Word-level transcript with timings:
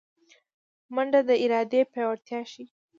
منډه 0.93 1.19
د 1.29 1.31
ارادې 1.43 1.81
پیاوړتیا 1.91 2.39
ښيي 2.51 2.65